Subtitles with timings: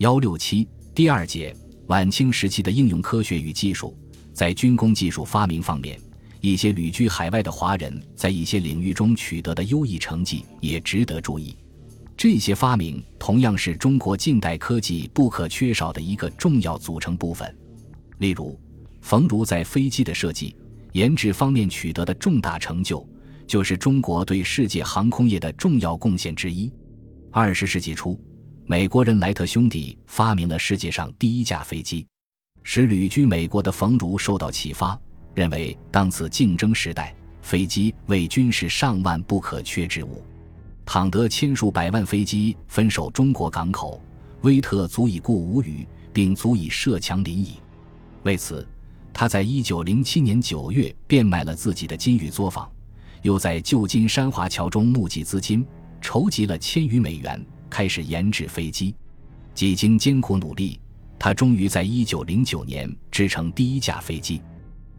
[0.00, 1.54] 幺六七第二节
[1.88, 3.94] 晚清时期的应用科学与技术，
[4.32, 6.00] 在军工技术发明方面，
[6.40, 11.54] 一些旅居海外的华人在一些领域中取得的优异成绩也值得注意。
[12.16, 17.54] 这些发明同样是中国近代科技不可缺少的一个重要组成部分。
[18.20, 18.58] 例如，
[19.02, 20.56] 冯如在飞机的设计、
[20.92, 23.06] 研制方面取得的重大成就，
[23.46, 26.72] 就是中国对世界航空业的重要贡献之一。
[27.30, 28.18] 二十世纪初。
[28.70, 32.06] 美国人莱特兄弟发明了世界上第一架飞机，
[32.62, 34.96] 使旅居美国的冯如受到启发，
[35.34, 37.12] 认为当此竞争时代，
[37.42, 40.22] 飞机为军事上万不可缺之物。
[40.86, 44.00] 倘得千数百万飞机分守中国港口，
[44.42, 47.54] 威特足以固无虞，并足以设强临矣。
[48.22, 48.64] 为此，
[49.12, 52.70] 他在一九零七年九月变卖了自己的金玉作坊，
[53.22, 55.66] 又在旧金山华侨中募集资金，
[56.00, 57.44] 筹集了千余美元。
[57.70, 58.94] 开始研制飞机，
[59.54, 60.78] 几经艰苦努力，
[61.18, 64.42] 他终于在一九零九年制成第一架飞机。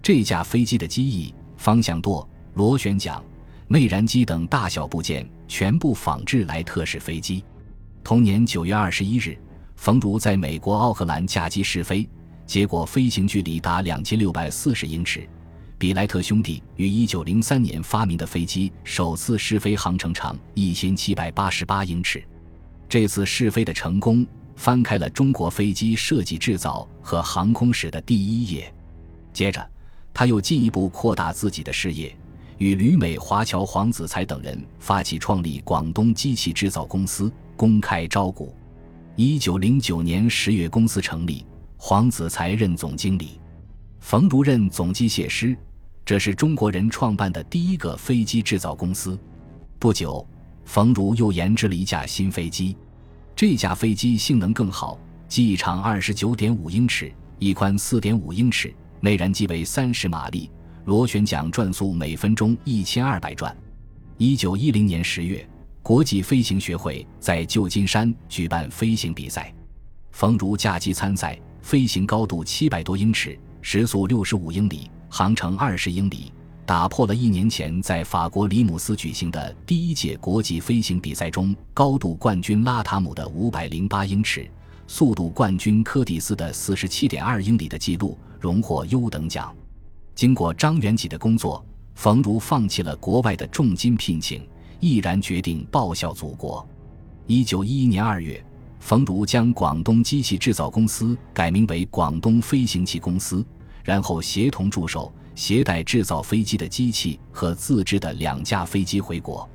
[0.01, 3.21] 这架飞机的机翼、方向舵、螺旋桨、
[3.67, 7.43] 内燃机等大小部件全部仿制莱特式飞机。
[8.03, 9.37] 同年九月二十一日，
[9.75, 12.09] 冯如在美国奥克兰驾机试飞，
[12.47, 15.29] 结果飞行距离达两千六百四十英尺，
[15.77, 22.23] 比莱特兄弟于一九零三年发明的飞机首次试飞航程长一千七百八十八英尺。
[22.91, 28.69] 这次试飞的成功，翻开了中国飞机设计制造和航空史的第一页。
[29.31, 29.65] 接着，
[30.13, 32.13] 他又进一步扩大自己的事业，
[32.57, 38.53] 与旅美华侨黄子才等人发起创立广东机器制造公司，公开招股。
[39.15, 41.45] 一九零九年十月，公司成立，
[41.77, 43.39] 黄子才任总经理，
[44.01, 45.55] 冯如任总机械师。
[46.03, 49.17] 这是中国人创办的第一个飞机制造公司。
[49.79, 50.27] 不久。
[50.71, 52.77] 冯如又研制了一架新飞机，
[53.35, 54.97] 这架飞机性能更好，
[55.27, 60.49] 机翼长二十九点五英尺，翼宽四点五英尺，内燃机为三十马力，
[60.85, 63.53] 螺旋桨转速每分钟一千二百转。
[64.17, 65.45] 一九一零年十月，
[65.83, 69.53] 国际飞行学会在旧金山举办飞行比赛，
[70.13, 76.31] 冯如驾机参赛，飞行高度七百多英尺，时速六十五英里，航程二十英里。
[76.71, 84.49] 打破了一年前在法国里姆斯举行的第一届国际飞行比赛中高度冠军拉塔姆的五百零八英尺、
[84.87, 89.53] 速度冠军柯蒂斯的四十七点二英里的记录，荣获优等奖。
[90.15, 91.61] 经过张元济的工作，
[91.93, 94.41] 冯如放弃了国外的重金聘请，
[94.79, 96.65] 毅然决定报效祖国。
[97.27, 98.41] 一九一一年二月，
[98.79, 103.45] 冯如将广东机器制造公司改名为广东飞行器公司，
[103.83, 105.13] 然后协同助手。
[105.35, 109.49] 携带制造飞机的机器和自制的两架飞机回国。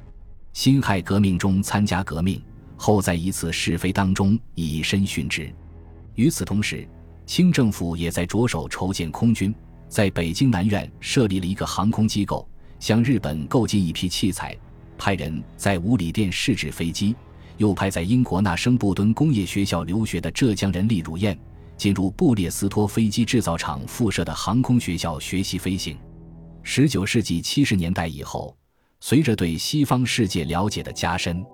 [0.52, 2.42] 辛亥革命中参加革命
[2.76, 5.52] 后，在一次试飞当中以身殉职。
[6.14, 6.88] 与此同时，
[7.26, 9.54] 清政府也在着手筹建空军，
[9.88, 12.48] 在北京南苑设立了一个航空机构，
[12.80, 14.56] 向日本购进一批器材，
[14.96, 17.14] 派人在五里店试制飞机，
[17.58, 21.38] 又派在英国纳生布敦工业学校留学的浙江人厉汝燕。
[21.76, 25.96] 进入布列斯托飞机制造厂附设的航空学校学习飞行。
[26.62, 28.56] 十九世纪七十年代以后，
[29.00, 31.44] 随着对西方世界了解的加深，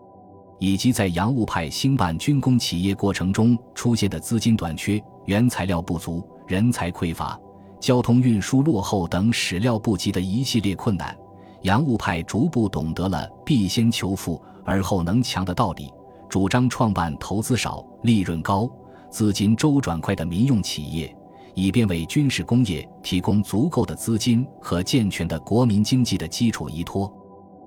[0.58, 7.38] 以及在洋务派兴办军工企业过程中出现的资金短缺、原材料不足、人才匮乏、
[7.80, 11.14] 交通运输落后等始料不及的一系列困难，
[11.62, 15.90] 洋务派逐步懂得了“必先求富而后能强”的道理，
[16.30, 18.70] 主张创办投资少、利润高。
[19.12, 21.14] 资金周转快的民用企业，
[21.54, 27.12] 以便为军事工业提供足够的资金和健全的国民经济的基础依托。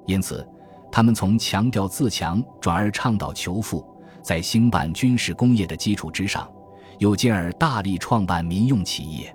[0.07, 0.45] 因此，
[0.91, 3.85] 他们从强调自强转而倡导求富，
[4.23, 6.51] 在兴办军事工业的基础之上，
[6.97, 9.33] 又进而大力创办民用企业。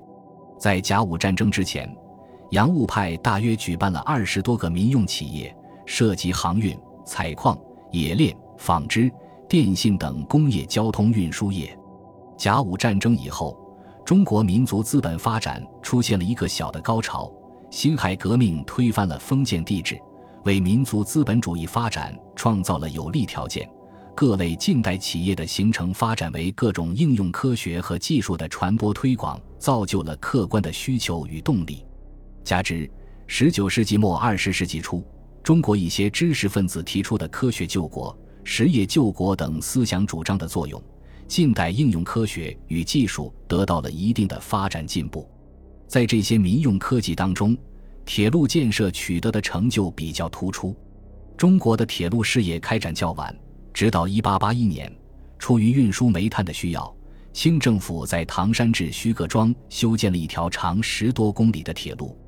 [0.59, 1.89] 在甲午战争之前，
[2.51, 5.57] 洋务派大约举办了二十多个民用企业，
[5.87, 7.57] 涉及航运、采矿、
[7.93, 9.09] 冶炼、纺织、
[9.49, 11.77] 电信等工业交通运输业。
[12.41, 13.55] 甲午战争以后，
[14.03, 17.31] 中国民族资本发展出现了一个小的高潮。
[17.71, 20.01] 辛亥革命推翻了封建帝制，
[20.47, 23.69] 为民族资本主义发展创造了有利条件。
[24.17, 31.85] 各类近代企业的形成发展为各种应用科学和技术的传播推广，造就了客观的需求与动力。
[32.43, 32.91] 加之
[33.27, 35.05] 十九世纪末二十世纪初，
[35.43, 40.83] 中国一些知识分子提出的科学救国、实业救国等思想主张的作用。
[41.31, 45.31] 近代应用科学与技术得到了一定的发展进步，
[45.87, 47.57] 在这些民用科技当中，
[48.05, 50.75] 铁路建设取得的成就比较突出。
[51.37, 53.33] 中国的铁路事业开展较晚，
[53.73, 54.93] 直到1881年，
[55.39, 56.93] 出于运输煤炭的需要，
[57.33, 62.19] 清政府在唐山至徐各庄修建了一条长十多公里的铁路，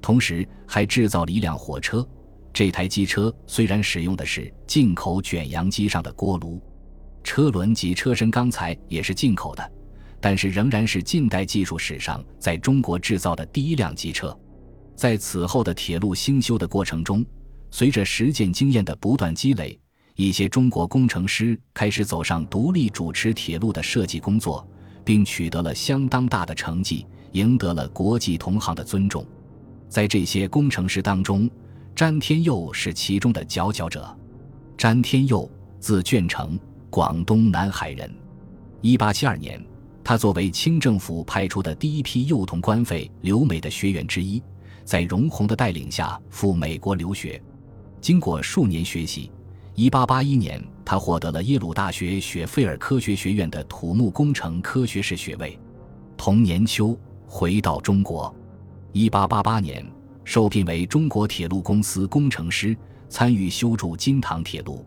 [0.00, 2.08] 同时还制造了一辆火车。
[2.54, 6.58] 这台机车虽然使用的是进口卷扬机上的锅炉，
[7.26, 9.72] 车轮及车身钢材也是进口的，
[10.20, 14.34] 但是仍然是近代技术史上在中国制造的第一辆机车。
[14.94, 17.26] 在此后的铁路兴修的过程中，
[17.68, 19.78] 随着实践经验的不断积累。
[20.14, 24.66] 一些中国工程师开始走上独立主持铁路的设计工作，
[25.04, 29.26] 并取得了相当大的成绩，赢得了国际同行的尊重。
[29.88, 31.50] 在这些工程师当中，
[31.94, 34.16] 詹天佑是其中的佼佼者。
[34.78, 35.50] 詹天佑，
[35.80, 36.58] 字卷成，
[36.96, 38.10] 广东南海人。
[38.80, 39.62] 一八七二年，
[40.02, 44.42] 他作为清政府派出的第一批幼童官费留美的学员之一，
[44.82, 47.38] 在荣闳的带领下赴美国留学。
[48.00, 49.30] 经过数年学习。
[49.74, 55.58] 一八八一年，他获得了耶鲁大学雪菲尔科学学院的土木工程科学士学位。
[56.16, 58.34] 同年秋，回到中国。
[58.92, 59.86] 一八八八年，
[60.24, 62.74] 受聘为中国铁路公司工程师，
[63.10, 64.82] 参与修筑金塘铁路。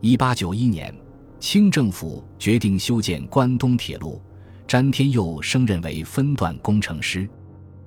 [0.00, 0.94] 一八九一年，
[1.42, 4.22] 清政府决定修建关东铁路，
[4.64, 7.28] 詹天佑升任为分段工程师。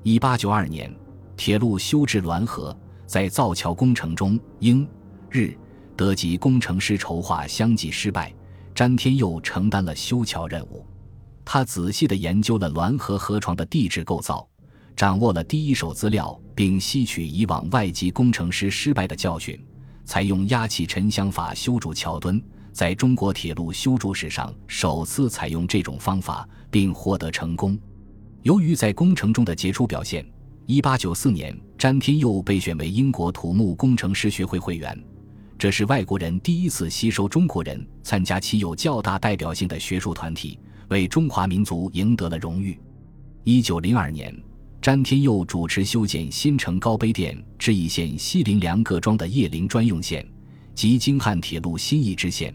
[0.04, 0.94] 一八九二年，
[1.38, 4.86] 铁路修至滦河，在造桥工程中，英、
[5.31, 5.54] 日。
[5.96, 8.31] 德籍工程师筹划相继失败，
[8.75, 10.86] 詹天佑承担了修桥任务。
[11.46, 14.46] 他仔细地研究了滦河河床的地质构造，
[14.98, 19.58] 掌握了第一手资料，并吸取以往外籍工程师失败的教训，
[20.04, 22.44] 采用压气沉箱法修筑桥墩，
[22.75, 27.80] 在中国铁路修筑史上首次采用这种方法，并获得成功。
[28.42, 30.25] 由于在工程中的杰出表现
[30.68, 35.01] ，1894年，詹天佑被选为英国土木工程师学会会员。
[35.57, 42.77] 这是外国人第一次吸收中国人参加其有较大代表性的学术团体，为中华民族赢得了荣誉。
[43.45, 44.38] 一九零二年，
[44.81, 50.27] 詹天佑主持修建新城高碑店至义县西林梁各庄的叶林专用线
[50.74, 52.54] 及京汉铁路新义支线，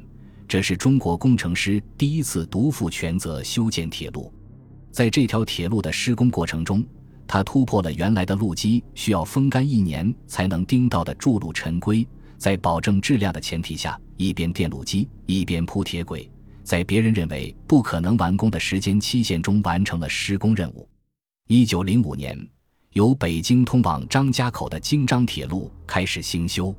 [0.50, 4.34] 这是中国工程师第一次独负全责修建铁路。
[4.90, 6.84] 在这条铁路的施工过程中，
[7.24, 12.04] 他突破了原来的路基需要风干一年才能钉到的筑路陈规。
[12.36, 16.28] 在保证质量的前提下，一边垫路基一边铺铁轨，
[16.64, 20.88] 在别人认为不可能完工的时间期限中完成了施工任务。
[21.46, 22.36] 一九零五年，
[22.94, 26.74] 由北京通往张家口的京张铁路开始兴修，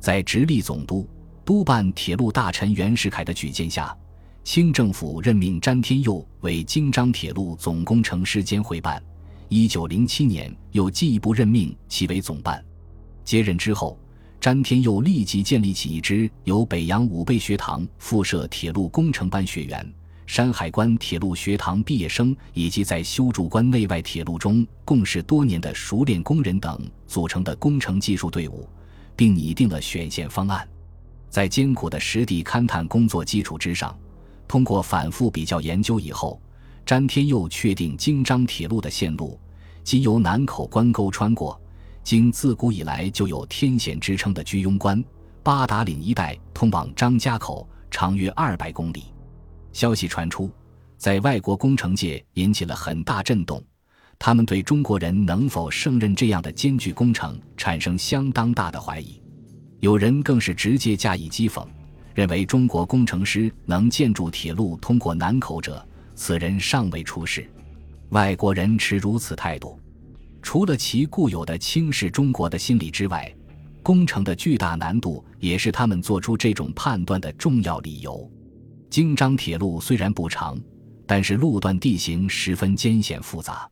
[0.00, 1.08] 在直隶总督、
[1.44, 3.96] 督办铁路大臣袁世凯的举荐下，
[4.42, 9.02] 清政府任命詹天佑为京张铁路总工程师兼会办。
[9.48, 12.64] 一九零七年，又进一步任命其为总办。
[13.24, 13.98] 接任之后。
[14.40, 19.94] 詹天佑立即建立起一支由北洋武备学堂附设铁路工程班学员、
[20.26, 28.68] 山海关铁路学堂毕业生以及在修筑关内外铁路中共事多年的熟练工人等组成的工程技术队伍，
[29.16, 30.68] 并拟定了选线方案。
[31.34, 33.92] 在艰苦的实地勘探工作基础之上，
[34.46, 36.40] 通过反复比较研究以后，
[36.86, 39.36] 詹天佑确定京张铁路的线路
[39.82, 41.60] 即由南口关沟穿过。
[42.04, 45.04] 经自古以来就有天险之称的居庸关、
[45.42, 49.06] 八达岭一带通往张家口，长约二百公里。
[49.72, 50.48] 消息传出，
[50.96, 53.60] 在外国工程界引起了很大震动，
[54.20, 59.20] 他们对中国人能否胜任这样的艰巨工程产生相当大的怀疑。
[59.84, 61.62] 有人更是直接加以讥讽，
[62.14, 67.46] 认为中国工程师能建筑铁路通过南口者，此人尚未出世。
[68.08, 69.78] 外国人持如此态度。
[70.40, 73.30] 除了其固有的轻视中国的心理之外，
[73.82, 78.26] 工程的巨大难度也是他们做出这种判断的重要理由。
[78.88, 80.58] 京张铁路虽然不长，
[81.06, 83.70] 但是路段地形十分艰险复杂。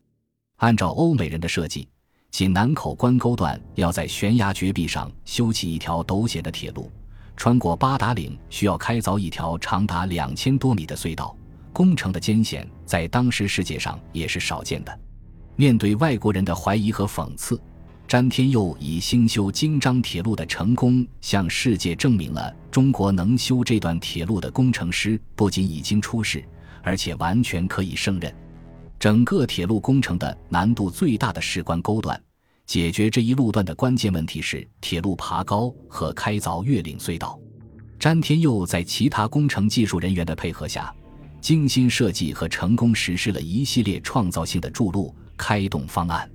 [0.57, 1.87] 按照欧美人的设计，
[2.33, 6.91] 其南口关沟段要在悬崖绝壁上修起一条陡险的铁路，
[7.37, 11.37] 穿过八达岭需要开凿一条长达两千多米的隧道。
[11.71, 14.99] 工程的艰险在当时世界上也是少见的。
[15.55, 17.61] 面对外国人的怀疑和讽刺，
[18.07, 26.43] 詹天佑以兴修京张铁路的成功，向世界证明了中国能修这段铁路的工程师不仅已经出世，
[26.81, 28.33] 而且完全可以胜任。
[28.99, 32.21] 整个铁路工程的难度最大的事关沟段，
[32.65, 37.39] 解决这一路段的关键问题是铁路爬高和开凿越岭隧道。
[37.99, 40.93] 詹天佑在其他工程技术人员的配合下，
[41.41, 45.13] 精心设计和成功实施了一系列创造性的筑路。
[45.35, 46.29] 开动方案，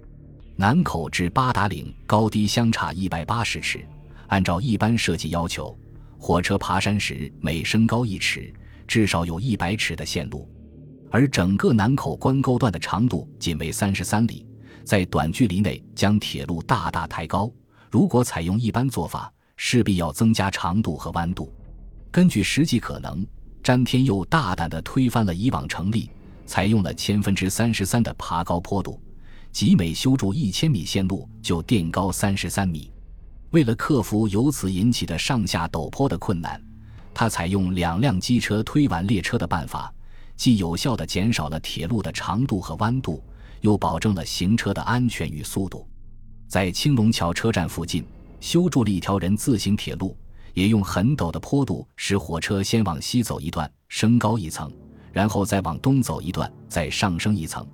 [0.56, 3.82] 南口至八达岭高低相差一百八十尺。
[4.26, 5.74] 按照一般设计要求，
[6.18, 8.52] 火车爬山时每升高一尺，
[8.88, 10.50] 至少有一百尺的线路，
[11.10, 14.46] 而整个南口关沟段的长度仅为三十三里，
[14.84, 17.50] 在短距离内将铁路大大抬高。
[17.90, 21.52] 如果采用一般做法，势必要增加长度和弯度。
[22.10, 23.26] 根据实际可能，
[23.62, 26.10] 詹天佑大胆地推翻了以往成立，
[26.46, 29.00] 采用了千分之三十三的爬高坡度，
[29.50, 32.92] 即每修筑一千米线路就垫高三十三米。
[33.50, 36.62] 为了克服由此引起的上下陡坡的困难，
[37.14, 39.92] 他采用两辆机车推完列车的办法，
[40.38, 43.22] 既有效地减少了铁路的长度和弯度，
[43.60, 45.86] 又保证了行车的安全与速度。
[46.46, 48.06] 在青龙桥车站附近
[48.40, 50.16] 修筑了一条人字形铁路，
[50.54, 54.72] 也用很陡的坡度使火车先往西走一段，升高一层，
[55.12, 57.66] 然后再往东走一段，再上升一层，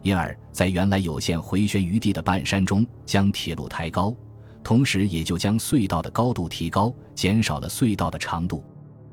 [0.00, 4.16] 因而，在原来有限回旋余地的半山中将铁路抬高，
[4.64, 8.64] 同时也就将隧道的高度提高，减少了隧道的长度。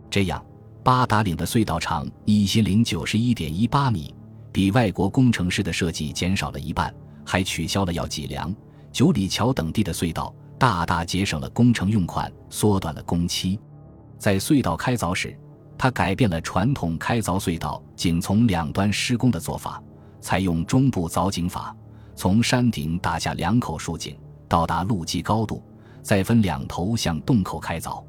[0.10, 0.44] 这样，
[0.84, 4.14] 八达岭的隧道长一千零九十一点一八米，
[4.52, 6.94] 比外国工程师的设计减少了一半，
[7.26, 8.54] 还取消了要脊梁。
[8.92, 13.58] 九里桥等地的隧道大大节省了工程用款，缩短了工期。
[14.18, 15.34] 在隧道开凿时，
[15.78, 19.82] 他改变了传统开凿隧道仅从两端施工的做法，
[20.20, 21.74] 采用中部凿井法，
[22.14, 24.18] 从山顶打下两口竖井，
[24.50, 25.64] 到达路基高度，
[26.02, 28.04] 再分两头向洞口开凿。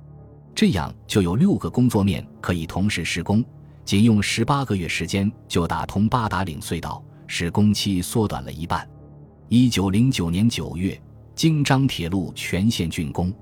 [0.54, 3.44] 这样就有六个工作面可以同时施工，
[3.84, 8.88] 仅用十八个月时间就打通八达岭隧道，使工期缩短了一半。
[9.48, 11.00] 一九零九年九月，
[11.34, 13.34] 京张铁路全线竣工，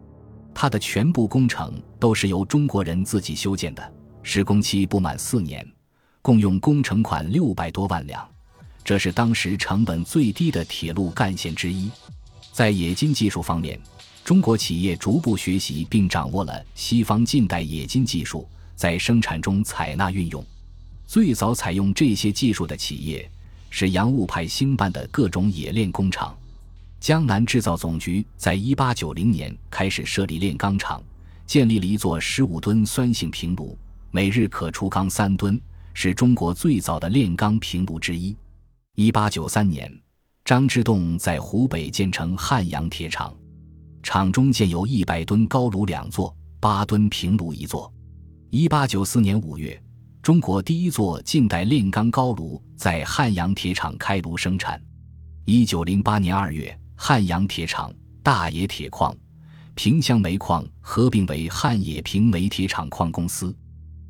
[0.54, 3.92] 它的全部工程都是由中国人自己修建的，
[4.22, 5.66] 施工期不满四年，
[6.22, 8.26] 共用工程款六百多万两，
[8.82, 11.90] 这是当时成本最低的铁路干线之一。
[12.52, 13.78] 在冶金技术方面，
[14.24, 20.44] 中国企业逐步学习并掌握了西方近代冶金技术，在生产中采纳运用。
[21.06, 23.28] 最早采用这些技术的企业。
[23.74, 26.36] 是洋务派兴办的各种冶炼工厂，
[27.00, 31.02] 江南制造总局在一八九零年开始设立炼钢厂，
[31.46, 33.74] 建立了一座十五吨酸性平炉，
[34.10, 35.58] 每日可出钢三吨，
[35.94, 38.36] 是中国最早的炼钢平炉之一。
[38.94, 39.90] 一八九三年，
[40.44, 43.34] 张之洞在湖北建成汉阳铁厂，
[44.02, 47.92] 厂中建有一百吨高炉两座，八吨平炉一座。
[48.50, 49.80] 一八九四年五月。
[50.20, 54.80] 中国第一座近代炼钢高炉在汉阳铁厂开炉生产。
[55.44, 57.92] 一九零八年二月，汉阳铁厂、
[58.22, 59.12] 大冶铁矿、
[59.74, 63.52] 萍乡煤矿合并为汉冶萍煤铁厂矿公司，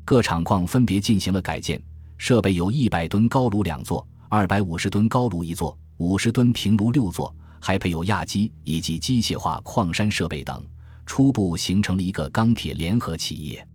[0.05, 1.81] 各厂矿分别进行了改建，
[2.19, 7.35] 设备有一百吨高炉两座、二百五十吨高炉一座、五十吨平炉六座，
[7.65, 10.61] 还配有轧机以及机械化矿山设备等，
[11.05, 13.65] 初步形成了一个钢铁联合企业。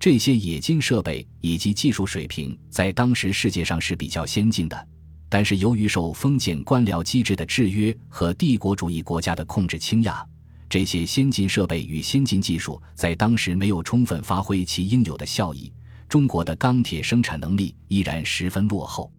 [0.00, 4.88] 这些冶金设备以及技术水平在当时世界上是比较先进的，
[5.28, 10.26] 但是由于受封建官僚机制的制约和帝国主义国家的控制倾轧，
[10.66, 15.70] 这些先进设备与先进技术在当时没有充分发挥其应有的效益。
[16.08, 19.12] 中国的钢铁生产能力依然十分落后。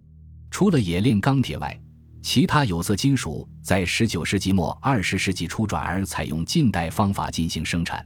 [0.50, 1.80] 除了冶炼钢铁外，
[2.30, 8.06] 其他有色金属在19世纪末20世纪初转而采用近代方法进行生产。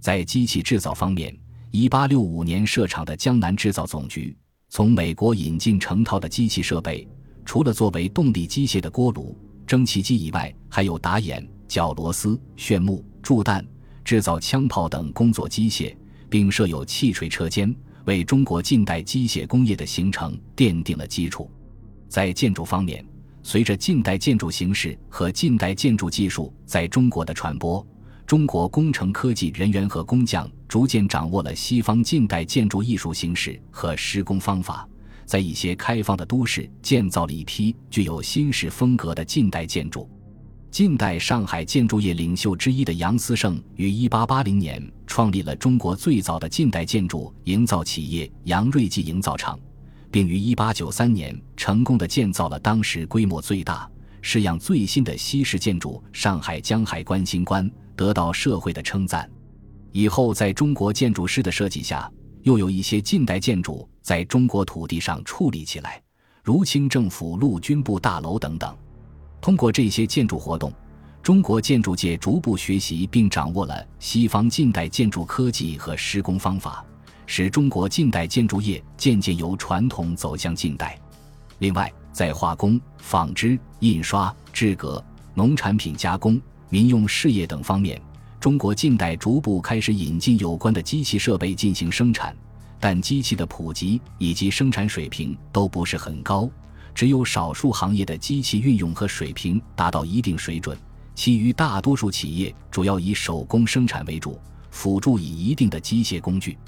[0.00, 1.38] 在机器制造方面，
[1.70, 4.34] 一八六五年设厂的江南制造总局，
[4.70, 7.06] 从美国引进成套的机器设备，
[7.44, 9.36] 除了作为动力机械的锅炉、
[9.66, 13.62] 蒸汽机以外，还有打眼、绞螺丝、旋木、铸弹、
[14.02, 15.94] 制造枪炮等工作机械，
[16.30, 17.76] 并设有汽锤车间，
[18.06, 21.50] 为中国近代机械工业的形成奠定了基础。
[22.08, 23.04] 在建筑方面，
[23.42, 27.84] 随着近代建筑形式和近代建筑技术在中国的传播。
[28.26, 34.88] 中国工程科技人员和工匠逐渐掌握了西方近代建筑艺术形式和施工方法，
[35.26, 40.08] 在一些开放的都市建造了一批具有新式风格的近代建筑。
[40.70, 49.58] 近代上海建筑业领袖之一的杨思盛于1880年创立了中国最早的近代建筑营造企业杨瑞记营造厂，
[50.10, 53.88] 并于1893年成功的建造了当时规模最大、
[54.20, 57.70] 式样最新的西式建筑——上海江海关新关。
[57.96, 59.30] 得到社会的称赞，
[59.92, 62.10] 以后在中国建筑师的设计下，
[62.44, 66.02] 又有一些近代建筑在中国土地上矗立起来，
[66.42, 68.74] 如清政府陆军部大楼等等。
[69.38, 70.72] 通过这些建筑活动，
[71.22, 76.82] 中国建筑界逐步学习并掌握了西方近代建筑科技和施工方法，
[77.32, 80.98] 使中国近代建筑业渐渐由传统走向近代。
[81.60, 85.00] 另外，在化工、纺织、印刷、制革、
[85.32, 86.42] 农产品加工。
[86.70, 88.02] 民用事业等方面，
[88.40, 92.34] 中国近代逐步开始引进有关的机器设备进行生产，
[92.80, 96.50] 但机器的普及以及生产水平都不是很高，
[96.92, 100.76] 只有少数行业的机器运用和水平达到一定水准，
[101.14, 104.36] 其余大多数企业主要以手工生产为主，
[104.72, 106.58] 辅助以一定的机械工具。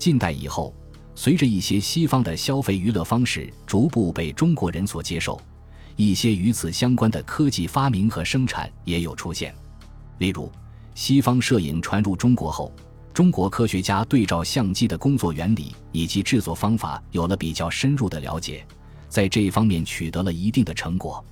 [0.00, 0.74] 近代以后，
[1.14, 5.38] 随着一些西方的消费娱乐方式逐步被中国人所接受，
[5.94, 9.54] 一些与此相关的科技发明和生产也有出现，
[10.16, 10.50] 例如。
[10.94, 12.72] 西方摄影传入中国后，
[13.12, 18.66] 中国科学家对照相机的工作原理以及制作方法有了比较深入的了解，
[19.08, 21.22] 在这一方面取得了一定的成果。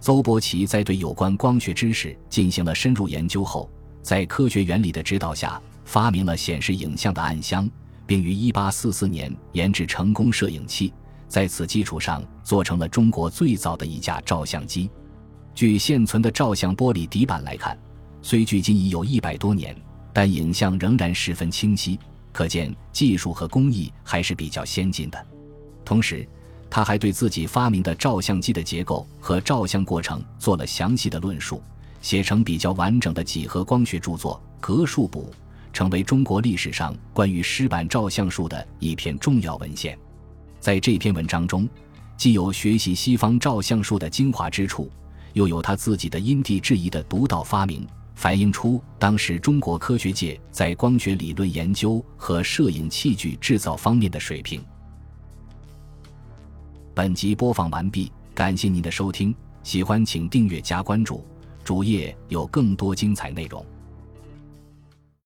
[0.00, 3.70] 邹伯奇在对有关光学知识进行了深入研究后，
[4.02, 7.70] 在科学原理的指导下，发明了显示影像的暗箱，
[8.06, 10.92] 并于1844年研制成功摄影器，
[11.28, 14.88] 在此基础上做成了中国最早的一架照相机。
[15.54, 17.76] 据现存的照相玻璃底板来看。
[18.22, 19.76] 虽距今已有一百多年，
[20.12, 21.96] 但影像仍然十分清晰，
[22.32, 25.26] 可见技术和工艺还是比较先进的。
[25.84, 26.26] 同时，
[26.68, 31.62] 他还对自己发明的照相机的结构和照相过程做了详细的论述，
[32.02, 35.30] 写成比较完整的几何光学著作《格数簿》，
[35.76, 39.94] 成为中国历史上关于湿版照相术的一篇重要文献。
[40.58, 41.68] 在这篇文章中，
[42.16, 44.90] 既有学习西方照相术的精华之处，
[45.34, 47.86] 又有他自己的因地制宜的独到发明。
[48.14, 54.64] 反映出当时中国科学界在光学理论研究和摄影器具制造方面的水平。
[56.94, 61.22] 本集播放完毕，感谢您的收听，喜欢请订阅加关注，
[61.62, 63.62] 主页有更多精彩内容。